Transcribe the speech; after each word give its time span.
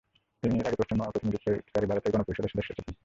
তিনি 0.43 0.55
এর 0.59 0.67
আগে 0.67 0.79
পশ্চিমবঙ্গের 0.79 1.13
প্রতিনিধিত্বকারী 1.13 1.85
ভারতের 1.89 2.13
গণপরিষদের 2.13 2.51
সদস্য 2.55 2.69
ছিলেন। 2.69 2.93